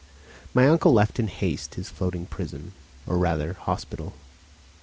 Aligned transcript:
My 0.55 0.67
uncle 0.67 0.91
left 0.91 1.19
in 1.19 1.27
haste 1.27 1.75
his 1.75 1.91
floating 1.91 2.25
prison, 2.25 2.71
or 3.05 3.19
rather 3.19 3.53
hospital. 3.53 4.13